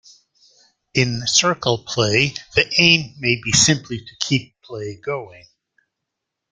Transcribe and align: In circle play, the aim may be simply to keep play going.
In 0.95 1.27
circle 1.27 1.83
play, 1.85 2.33
the 2.55 2.65
aim 2.79 3.13
may 3.19 3.39
be 3.39 3.51
simply 3.51 3.99
to 4.03 4.15
keep 4.19 4.59
play 4.63 4.95
going. 4.95 5.45